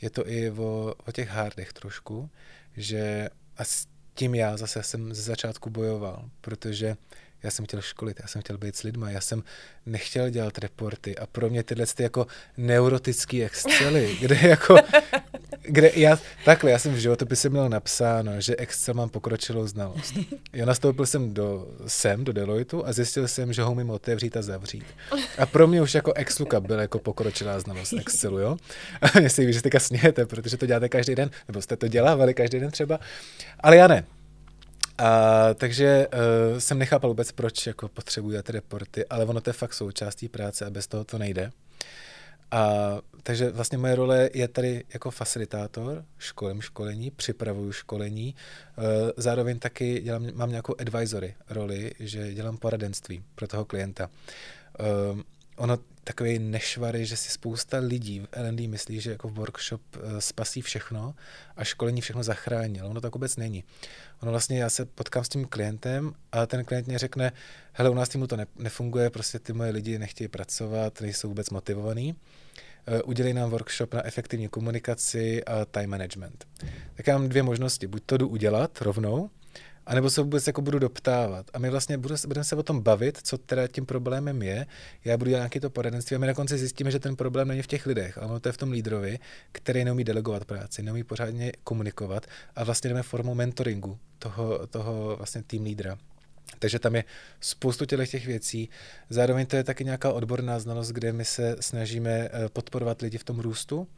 [0.00, 2.30] je to i o, o těch hardech trošku,
[2.76, 6.96] že a s tím já zase jsem ze začátku bojoval, protože
[7.42, 9.42] já jsem chtěl školit, já jsem chtěl být s lidma, já jsem
[9.86, 12.26] nechtěl dělat reporty a pro mě tyhle ty jako
[12.56, 14.76] neurotický excely, kde jako,
[15.62, 20.14] kde já, takhle, já jsem v životopise měl napsáno, že Excel mám pokročilou znalost.
[20.52, 24.42] Já nastoupil jsem do, sem, do Deloitu a zjistil jsem, že ho umím otevřít a
[24.42, 24.84] zavřít.
[25.38, 28.56] A pro mě už jako Exluka byl jako pokročilá znalost Excelu, jo?
[29.02, 32.34] A mě si že teďka snějete, protože to děláte každý den, nebo jste to dělávali
[32.34, 32.98] každý den třeba,
[33.60, 34.04] ale já ne.
[35.00, 36.08] A, takže
[36.52, 40.28] uh, jsem nechápal vůbec, proč jako potřebuji ty reporty, ale ono to je fakt součástí
[40.28, 41.52] práce a bez toho to nejde.
[42.50, 48.34] A, takže vlastně moje role je tady jako facilitátor, školím školení, připravuju školení,
[48.78, 48.84] uh,
[49.16, 54.10] zároveň taky dělám, mám nějakou advisory roli, že dělám poradenství pro toho klienta.
[55.12, 55.20] Uh,
[55.60, 60.60] ono takový nešvary, že si spousta lidí v L&D myslí, že jako workshop eh, spasí
[60.60, 61.14] všechno
[61.56, 63.64] a školení všechno zachrání, ale ono tak vůbec není.
[64.22, 67.32] Ono vlastně, já se potkám s tím klientem a ten klient mě řekne,
[67.72, 71.50] hele, u nás týmu to ne, nefunguje, prostě ty moje lidi nechtějí pracovat, nejsou vůbec
[71.50, 72.16] motivovaní.
[72.86, 76.46] Eh, udělej nám workshop na efektivní komunikaci a time management.
[76.94, 77.86] Tak já mám dvě možnosti.
[77.86, 79.30] Buď to jdu udělat rovnou,
[79.86, 81.50] a nebo se vůbec jako budu doptávat.
[81.54, 84.66] A my vlastně budeme se o tom bavit, co teda tím problémem je.
[85.04, 87.62] Já budu dělat nějaké to poradenství a my na konci zjistíme, že ten problém není
[87.62, 89.18] v těch lidech, ale to je v tom lídrovi,
[89.52, 95.42] který neumí delegovat práci, neumí pořádně komunikovat a vlastně jdeme formou mentoringu toho, toho vlastně
[95.42, 95.98] tým lídra.
[96.58, 97.04] Takže tam je
[97.40, 98.68] spoustu těch, těch věcí.
[99.10, 103.24] Zároveň to je taky nějaká odborná znalost, kde my se snažíme eh, podporovat lidi v
[103.24, 103.88] tom růstu,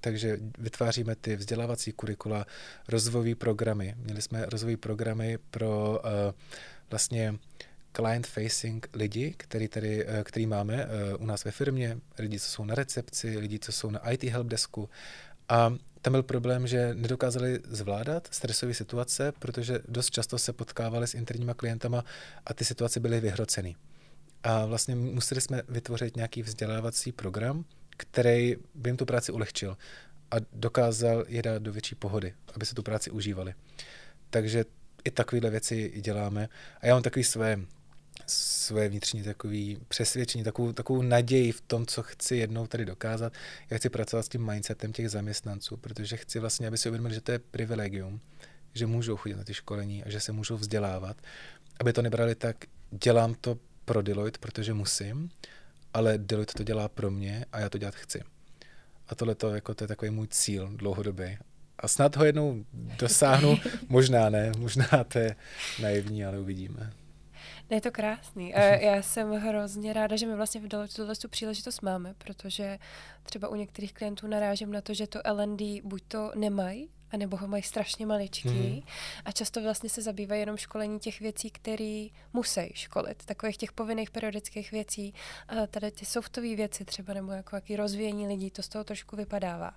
[0.00, 2.46] takže vytváříme ty vzdělávací kurikula,
[2.88, 3.94] rozvojové programy.
[3.96, 6.32] Měli jsme rozvojové programy pro eh,
[6.90, 7.34] vlastně
[7.94, 10.86] client-facing lidi, který, tady, eh, který máme
[11.18, 14.88] u nás ve firmě, lidi, co jsou na recepci, lidi, co jsou na IT helpdesku.
[15.48, 21.14] A tam byl problém, že nedokázali zvládat stresové situace, protože dost často se potkávali s
[21.14, 22.04] interníma klientama
[22.46, 23.76] a ty situace byly vyhrocený.
[24.42, 27.64] A vlastně museli jsme vytvořit nějaký vzdělávací program,
[28.00, 29.76] který by jim tu práci ulehčil
[30.30, 33.54] a dokázal je dát do větší pohody, aby se tu práci užívali.
[34.30, 34.64] Takže
[35.04, 36.48] i takovéhle věci děláme.
[36.80, 37.60] A já mám takový své,
[38.26, 43.32] své vnitřní takový přesvědčení, takovou, takovou naději v tom, co chci jednou tady dokázat.
[43.70, 47.20] Já chci pracovat s tím mindsetem těch zaměstnanců, protože chci vlastně, aby si uvědomili, že
[47.20, 48.20] to je privilegium,
[48.74, 51.16] že můžou chodit na ty školení a že se můžou vzdělávat.
[51.80, 52.56] Aby to nebrali tak,
[52.90, 55.30] dělám to pro Deloitte, protože musím,
[55.94, 58.22] ale Deloitte to dělá pro mě a já to dělat chci.
[59.08, 61.38] A tohle to, jako, to je takový můj cíl dlouhodobý.
[61.78, 62.64] A snad ho jednou
[62.98, 63.56] dosáhnu,
[63.88, 65.36] možná ne, možná to je
[65.82, 66.92] naivní, ale uvidíme.
[67.70, 68.54] Ne, je to krásný.
[68.54, 72.78] A já jsem hrozně ráda, že my vlastně v Deloitte tuhle tu příležitost máme, protože
[73.22, 77.48] třeba u některých klientů narážím na to, že to L&D buď to nemají, anebo ho
[77.48, 78.82] mají strašně maličký mm.
[79.24, 84.10] a často vlastně se zabývají jenom školení těch věcí, které musí školit, takových těch povinných
[84.10, 85.14] periodických věcí,
[85.48, 89.16] a tady ty softové věci třeba, nebo jako jaký rozvíjení lidí, to z toho trošku
[89.16, 89.70] vypadává.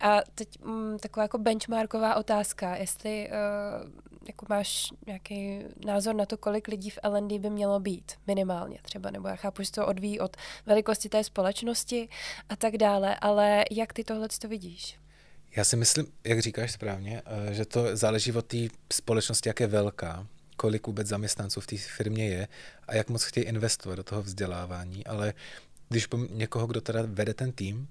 [0.00, 3.90] A teď m, mm, taková jako benchmarková otázka, jestli uh,
[4.28, 9.10] jako máš nějaký názor na to, kolik lidí v LND by mělo být, minimálně třeba,
[9.10, 12.08] nebo já chápu, že to odvíjí od velikosti té společnosti
[12.48, 14.98] a tak dále, ale jak ty tohle to vidíš?
[15.56, 18.58] Já si myslím, jak říkáš správně, eh, že to záleží od té
[18.92, 22.48] společnosti, jak je velká, kolik vůbec zaměstnanců v té firmě je
[22.88, 25.34] a jak moc chtějí investovat do toho vzdělávání, ale
[25.88, 27.88] když někoho, kdo teda vede ten tým,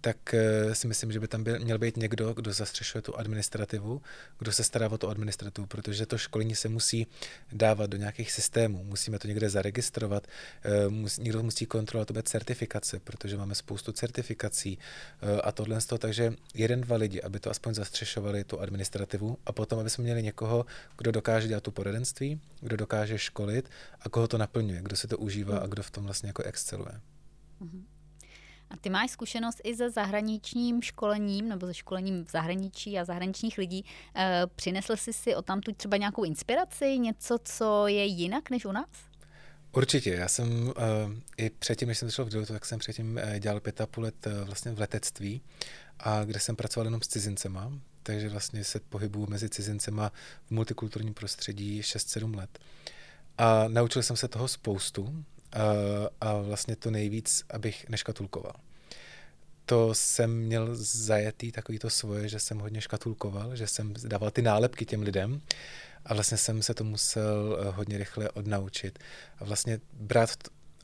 [0.00, 4.02] tak eh, si myslím, že by tam byl, měl být někdo, kdo zastřešuje tu administrativu,
[4.38, 7.06] kdo se stará o tu administrativu, protože to školení se musí
[7.52, 10.26] dávat do nějakých systémů, musíme to někde zaregistrovat,
[10.62, 14.78] eh, musí, někdo musí kontrolovat to certifikace, protože máme spoustu certifikací
[15.22, 19.38] eh, a tohle z toho, takže jeden, dva lidi, aby to aspoň zastřešovali tu administrativu
[19.46, 20.66] a potom, aby jsme měli někoho,
[20.98, 25.18] kdo dokáže dělat tu poradenství, kdo dokáže školit a koho to naplňuje, kdo se to
[25.18, 27.00] užívá a kdo v tom vlastně jako exceluje.
[27.62, 27.89] Mm-hmm.
[28.70, 33.58] A ty máš zkušenost i se zahraničním školením nebo se školením v zahraničí a zahraničních
[33.58, 33.84] lidí.
[34.16, 38.72] E, přinesl jsi si o tamtu třeba nějakou inspiraci, něco, co je jinak než u
[38.72, 39.10] nás?
[39.72, 40.10] Určitě.
[40.10, 40.72] Já jsem uh,
[41.36, 44.04] i předtím, než jsem začal v Deloitte, tak jsem předtím uh, dělal pět a půl
[44.04, 45.42] let vlastně v letectví,
[45.98, 50.12] a kde jsem pracoval jenom s cizincema, takže vlastně se pohybuju mezi cizincema
[50.46, 52.58] v multikulturním prostředí 6-7 let.
[53.38, 55.24] A naučil jsem se toho spoustu
[56.20, 58.54] a vlastně to nejvíc, abych neškatulkoval.
[59.64, 64.42] To jsem měl zajetý takový to svoje, že jsem hodně škatulkoval, že jsem dával ty
[64.42, 65.40] nálepky těm lidem
[66.04, 68.98] a vlastně jsem se to musel eh, hodně rychle odnaučit.
[69.38, 70.30] A vlastně brát,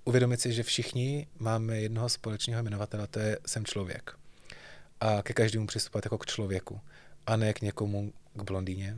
[0.04, 4.18] uvědomit si, že všichni máme jednoho společného jmenovatele, to je jsem člověk.
[5.00, 6.80] A ke každému přistupovat jako k člověku.
[7.26, 8.96] A ne k někomu, k blondýně,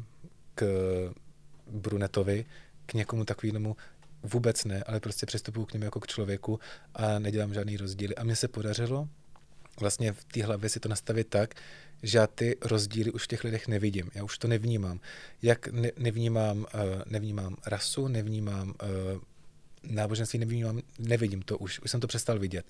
[0.54, 0.64] k
[1.66, 2.44] brunetovi,
[2.86, 3.76] k někomu takovému,
[4.32, 6.60] Vůbec ne, ale prostě přistupuju k němu jako k člověku
[6.94, 8.16] a nedělám žádný rozdíly.
[8.16, 9.08] A mně se podařilo
[9.80, 11.54] vlastně v té hlavě si to nastavit tak,
[12.02, 14.10] že já ty rozdíly už v těch lidech nevidím.
[14.14, 15.00] Já už to nevnímám.
[15.42, 16.66] Jak ne, nevnímám, uh,
[17.06, 19.20] nevnímám rasu, nevnímám uh,
[19.82, 21.80] náboženství, nevnímám, nevidím to už.
[21.80, 22.66] Už jsem to přestal vidět.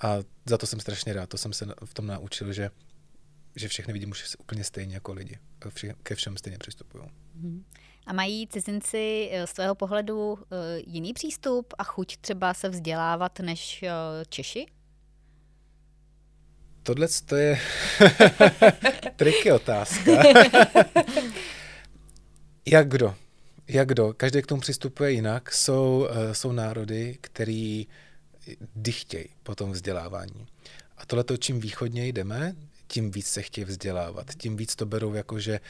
[0.00, 1.28] A za to jsem strašně rád.
[1.28, 2.70] To jsem se v tom naučil, že,
[3.56, 5.38] že všechny vidím už úplně stejně jako lidi.
[5.68, 7.04] Vše, ke všem stejně přistupují.
[7.04, 7.62] Mm-hmm.
[8.08, 13.38] A mají cizinci eh, z tvého pohledu eh, jiný přístup a chuť třeba se vzdělávat
[13.40, 13.90] než eh,
[14.28, 14.66] Češi?
[16.82, 17.58] Tohle to je
[19.16, 20.10] triky otázka.
[22.66, 23.14] Jak kdo?
[23.68, 24.14] Jak kdo?
[24.16, 25.52] Každý k tomu přistupuje jinak.
[25.52, 27.86] Jsou, jsou národy, který
[28.76, 30.46] dychtějí po tom vzdělávání.
[30.96, 32.54] A tohle, čím východněji jdeme,
[32.88, 35.60] tím víc se chtějí vzdělávat, tím víc to berou jako, že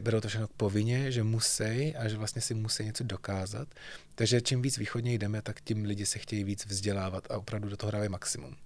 [0.00, 3.68] berou to všechno povinně, že musí a že vlastně si musí něco dokázat.
[4.14, 7.76] Takže čím víc východně jdeme, tak tím lidi se chtějí víc vzdělávat a opravdu do
[7.76, 8.56] toho hrávají maximum.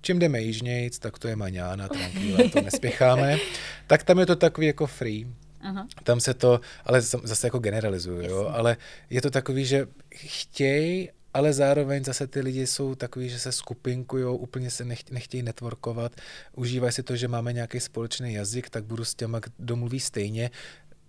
[0.00, 3.38] Čím jdeme jižnějc, tak to je maňána, tranquila, to nespěcháme.
[3.86, 5.26] Tak tam je to takový jako free.
[5.60, 5.86] Aha.
[6.02, 8.76] Tam se to, ale zase jako generalizuju, jo, ale
[9.10, 14.24] je to takový, že chtějí, ale zároveň zase ty lidi jsou takový, že se skupinkují,
[14.24, 16.12] úplně se nech, nechtějí networkovat,
[16.56, 20.50] užívají si to, že máme nějaký společný jazyk, tak budu s těma, kdo mluví stejně,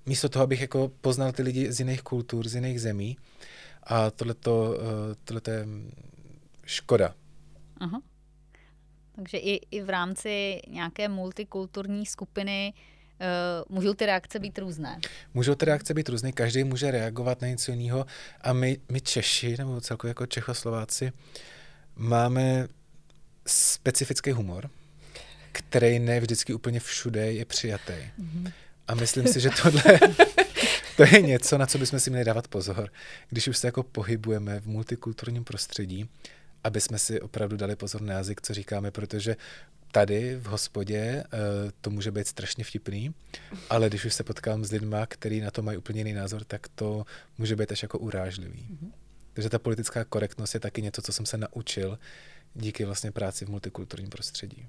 [0.05, 3.17] místo toho, abych jako poznal ty lidi z jiných kultur, z jiných zemí.
[3.83, 5.65] A tohleto, eh, tohleto je
[6.65, 7.15] škoda.
[7.79, 8.01] Aha.
[9.15, 12.90] Takže i, i v rámci nějaké multikulturní skupiny Uh,
[13.69, 14.99] můžou ty reakce být různé?
[15.33, 18.05] Můžou ty reakce být různé, každý může reagovat na něco jiného
[18.41, 21.11] a my, my Češi, nebo celkově jako Čechoslováci,
[21.95, 22.67] máme
[23.47, 24.69] specifický humor,
[25.51, 27.93] který ne vždycky úplně všude je přijatý.
[27.93, 28.51] Mm-hmm.
[28.87, 29.83] A myslím si, že tohle
[30.97, 32.89] to je něco, na co bychom si měli dávat pozor,
[33.29, 36.09] když už se jako pohybujeme v multikulturním prostředí,
[36.63, 39.35] aby jsme si opravdu dali pozor na jazyk, co říkáme, protože
[39.91, 41.37] tady v hospodě eh,
[41.81, 43.13] to může být strašně vtipný,
[43.69, 46.67] ale když už se potkám s lidmi, kteří na to mají úplně jiný názor, tak
[46.75, 47.05] to
[47.37, 48.59] může být až jako urážlivý.
[48.59, 48.91] Mm-hmm.
[49.33, 51.99] Takže ta politická korektnost je taky něco, co jsem se naučil
[52.55, 54.67] díky vlastně práci v multikulturním prostředí.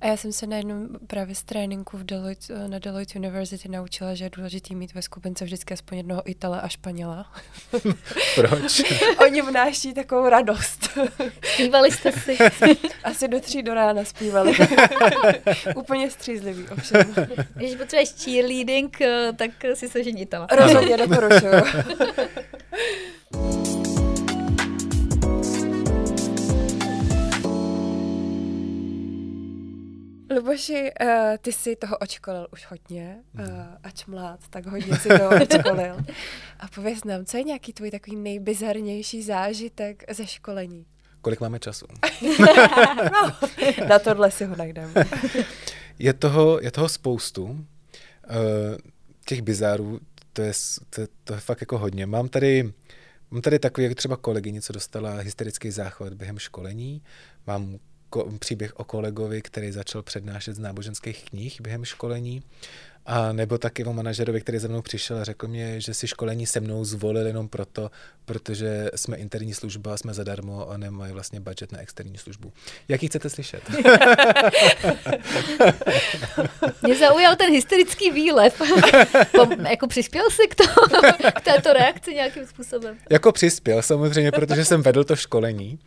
[0.00, 4.14] A já jsem se na jednom právě z tréninku v Deloitte, na Deloitte University naučila,
[4.14, 7.32] že je důležité mít ve skupince vždycky aspoň jednoho Itala a Španěla.
[8.34, 8.82] Proč?
[9.26, 10.88] Oni vnáší takovou radost.
[11.54, 12.38] Zpívali jste si?
[13.04, 14.52] Asi do tří do rána zpívali.
[15.76, 17.14] Úplně střízlivý, ovšem.
[17.54, 20.46] Když potřebuješ cheerleading, eh, tak si se ženitala.
[20.50, 21.62] Rozhodně doporučuju.
[30.30, 31.08] Luboši, uh,
[31.40, 33.50] ty jsi toho očkolil už hodně, uh,
[33.82, 35.96] ač mlád, tak hodně si toho očkolil.
[36.60, 40.86] A pověz nám, co je nějaký tvůj takový nejbizarnější zážitek ze školení?
[41.20, 41.86] Kolik máme času?
[43.12, 43.32] no,
[43.88, 45.04] na tohle si ho najdeme.
[45.98, 47.44] je, toho, je toho spoustu.
[47.44, 47.56] Uh,
[49.26, 50.00] těch bizárů
[50.38, 50.52] to je,
[50.90, 52.06] to, to je fakt jako hodně.
[52.06, 52.72] Mám tady,
[53.30, 57.02] mám tady takový, jak třeba kolegyně, co dostala hysterický záchvat během školení.
[57.46, 57.78] Mám
[58.10, 62.42] ko- příběh o kolegovi, který začal přednášet z náboženských knih během školení.
[63.10, 66.46] A nebo taky o manažerovi, který za mnou přišel a řekl mě, že si školení
[66.46, 67.90] se mnou zvolil jenom proto,
[68.24, 72.52] protože jsme interní služba, jsme zadarmo a nemají vlastně budget na externí službu.
[72.88, 73.62] Jaký chcete slyšet?
[76.82, 78.62] Mě zaujal ten hysterický výlev.
[79.70, 80.64] Jako přispěl jsi k, to,
[81.34, 82.96] k této reakci nějakým způsobem?
[83.10, 85.78] Jako přispěl samozřejmě, protože jsem vedl to školení.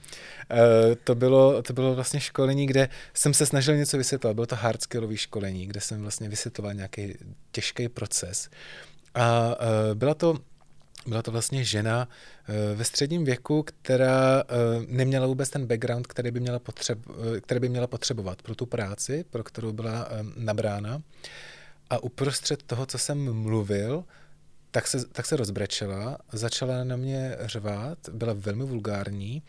[0.52, 4.34] Uh, to, bylo, to bylo vlastně školení, kde jsem se snažil něco vysvětlovat.
[4.34, 7.14] Bylo to hardskillový školení, kde jsem vlastně vysvětloval nějaký
[7.52, 8.50] těžký proces.
[9.16, 10.38] A uh, byla to
[11.08, 14.44] byla to vlastně žena uh, ve středním věku, která
[14.88, 17.00] neměla vůbec ten background, který by měla, potřeb,
[17.42, 21.02] který by měla potřebovat pro tu práci, pro kterou byla nabrána.
[21.90, 24.04] A uprostřed toho, co jsem mluvil,
[24.72, 29.44] tak se, tak se rozbrečela, začala na mě řvát, byla velmi vulgární,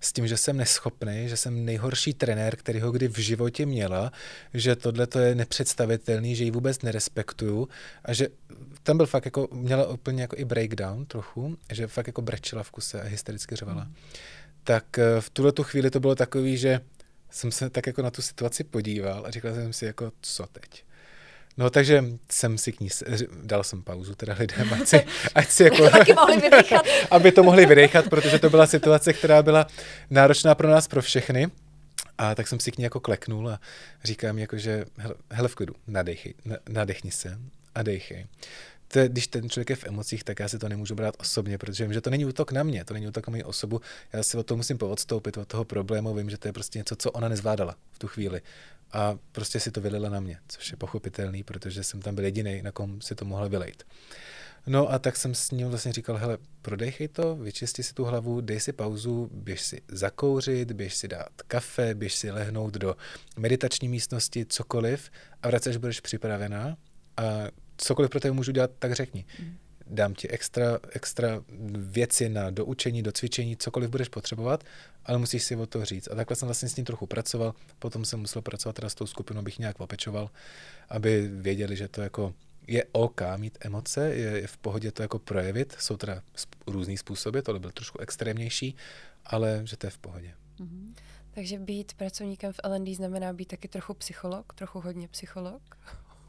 [0.00, 4.12] s tím, že jsem neschopný, že jsem nejhorší trenér, který ho kdy v životě měla,
[4.54, 7.68] že tohle to je nepředstavitelný, že ji vůbec nerespektuju
[8.04, 8.28] a že
[8.82, 12.70] tam byl fakt jako, měla úplně jako i breakdown trochu, že fakt jako brečela v
[12.70, 13.84] kuse a hystericky řvala.
[13.84, 13.94] Mm.
[14.64, 16.80] Tak eh, v tuhle tu chvíli to bylo takový, že
[17.30, 20.84] jsem se tak jako na tu situaci podíval a říkal jsem si jako, co teď?
[21.58, 22.88] No takže jsem si k ní,
[23.42, 26.86] dal jsem pauzu teda lidem, ať si, ať si jako, to mohli vydechat.
[27.10, 29.66] aby to mohli vydechat, protože to byla situace, která byla
[30.10, 31.48] náročná pro nás, pro všechny.
[32.18, 33.60] A tak jsem si k ní jako kleknul a
[34.04, 36.34] říkám jako, že hele, hele v klidu, nadechni,
[36.68, 37.38] nadechni se
[37.74, 38.26] a dejchej.
[38.88, 41.84] To když ten člověk je v emocích, tak já si to nemůžu brát osobně, protože
[41.84, 43.80] vím, že to není útok na mě, to není útok na moji osobu.
[44.12, 46.14] Já si o to musím poodstoupit, od toho problému.
[46.14, 48.40] Vím, že to je prostě něco, co ona nezvládala v tu chvíli
[48.92, 52.62] a prostě si to vylila na mě, což je pochopitelný, protože jsem tam byl jediný,
[52.62, 53.84] na kom si to mohla vylejt.
[54.66, 58.40] No a tak jsem s ním vlastně říkal, hele, prodejchej to, vyčisti si tu hlavu,
[58.40, 62.96] dej si pauzu, běž si zakouřit, běž si dát kafe, běž si lehnout do
[63.36, 65.10] meditační místnosti, cokoliv
[65.42, 66.76] a vraceš, budeš připravená
[67.16, 67.22] a
[67.76, 69.24] cokoliv pro tebe můžu dělat, tak řekni.
[69.40, 69.58] Mm
[69.90, 74.64] dám ti extra, extra věci na doučení, do cvičení, cokoliv budeš potřebovat,
[75.04, 76.08] ale musíš si o to říct.
[76.12, 79.06] A takhle jsem vlastně s ním trochu pracoval, potom jsem musel pracovat teda s tou
[79.06, 80.30] skupinou, abych nějak opečoval,
[80.88, 82.34] aby věděli, že to jako
[82.66, 86.22] je OK mít emoce, je, je v pohodě to jako projevit, jsou teda
[86.66, 88.76] různý způsoby, tohle byl trošku extrémnější,
[89.24, 90.34] ale že to je v pohodě.
[90.60, 90.94] Mm-hmm.
[91.30, 95.78] Takže být pracovníkem v LND znamená být taky trochu psycholog, trochu hodně psycholog?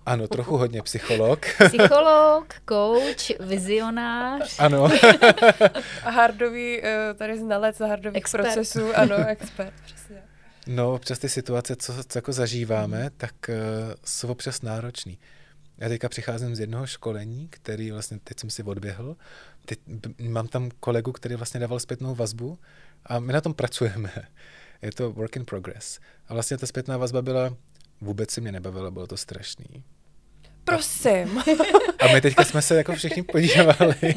[0.05, 1.39] Ano, trochu hodně psycholog.
[1.67, 4.59] Psycholog, coach, vizionář.
[4.59, 4.83] Ano.
[6.03, 8.43] A hardový, eh, tady znalec hardových expert.
[8.43, 10.21] procesů, ano, expert, přesně.
[10.67, 13.55] No, občas ty situace, co, co jako zažíváme, tak uh,
[14.05, 15.19] jsou občas náročný.
[15.77, 19.15] Já teďka přicházím z jednoho školení, který vlastně, teď jsem si odběhl,
[19.65, 19.79] teď
[20.19, 22.57] mám tam kolegu, který vlastně dával zpětnou vazbu
[23.05, 24.11] a my na tom pracujeme.
[24.81, 25.99] Je to work in progress.
[26.27, 27.55] A vlastně ta zpětná vazba byla,
[28.01, 29.83] vůbec si mě nebavilo, bylo to strašný.
[30.63, 31.39] Prosím.
[31.99, 33.95] A my teďka jsme se jako všichni podívali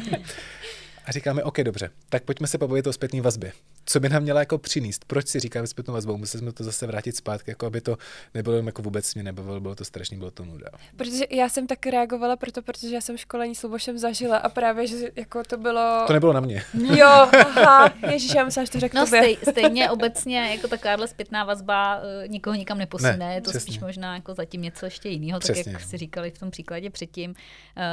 [1.06, 3.52] a říkáme, OK, dobře, tak pojďme se pobavit o zpětné vazbě.
[3.84, 5.04] Co by nám měla jako přinést?
[5.04, 6.16] Proč si říkáme zpětnou vazbou?
[6.16, 7.98] Museli jsme to zase vrátit zpátky, jako aby to
[8.34, 10.66] nebylo jako vůbec mě nebavilo, bylo to strašně, bylo to nuda.
[10.96, 14.86] Protože já jsem tak reagovala proto, protože já jsem školení s Lubošem zažila a právě,
[14.86, 16.04] že jako to bylo...
[16.06, 16.62] To nebylo na mě.
[16.96, 21.44] Jo, aha, ježiš, já myslím, že to řekl no, stej, stejně obecně jako takováhle zpětná
[21.44, 23.72] vazba uh, nikoho nikam neposune, ne, je to přesně.
[23.72, 27.30] spíš možná jako zatím něco ještě jiného, tak jak si říkali v tom příkladě předtím.
[27.30, 27.36] Uh,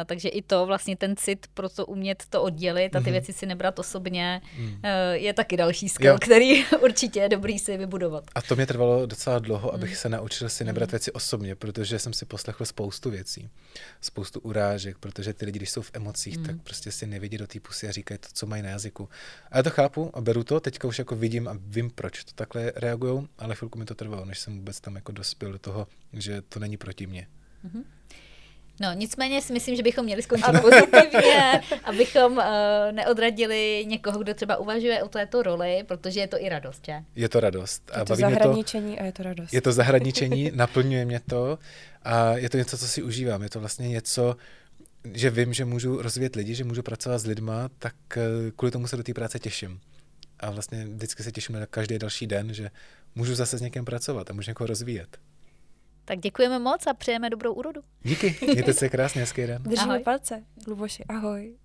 [0.05, 3.11] takže i to vlastně ten cit pro to umět to oddělit a ty mm-hmm.
[3.11, 4.65] věci si nebrat osobně mm.
[4.65, 4.73] uh,
[5.11, 6.17] je taky další skill, jo.
[6.21, 8.23] který určitě je dobrý si vybudovat.
[8.35, 9.95] A to mě trvalo docela dlouho, abych mm.
[9.95, 10.91] se naučil si nebrat mm.
[10.91, 13.49] věci osobně, protože jsem si poslechl spoustu věcí,
[14.01, 16.45] spoustu urážek, protože ty lidi, když jsou v emocích, mm.
[16.45, 19.09] tak prostě si nevidí do té pusy a říkají to, co mají na jazyku.
[19.51, 22.31] A já to chápu a beru to, teďka už jako vidím a vím, proč to
[22.35, 25.87] takhle reagují, ale chvilku mi to trvalo, než jsem vůbec tam jako dospěl do toho,
[26.13, 27.27] že to není proti mně.
[27.65, 27.83] Mm-hmm.
[28.81, 32.43] No, nicméně si myslím, že bychom měli skončit pozitivně, abychom uh,
[32.91, 36.93] neodradili někoho, kdo třeba uvažuje o této roli, protože je to i radost, že?
[37.15, 37.91] Je to radost.
[37.93, 39.53] A je to zahradničení to, a je to radost.
[39.53, 41.59] Je to zahradničení, naplňuje mě to
[42.03, 43.43] a je to něco, co si užívám.
[43.43, 44.35] Je to vlastně něco,
[45.13, 48.87] že vím, že můžu rozvíjet lidi, že můžu pracovat s lidma, tak eh, kvůli tomu
[48.87, 49.79] se do té práce těším.
[50.39, 52.69] A vlastně vždycky se těším na každý další den, že
[53.15, 55.17] můžu zase s někým pracovat a můžu někoho rozvíjet.
[56.09, 57.81] Tak děkujeme moc a přejeme dobrou úrodu.
[58.03, 59.63] Díky, mějte se krásně, hezký den.
[59.63, 60.03] Držíme ahoj.
[60.03, 61.55] palce, Luboši, ahoj.